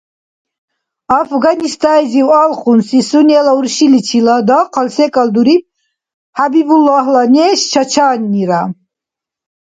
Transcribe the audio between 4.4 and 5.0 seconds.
дахъал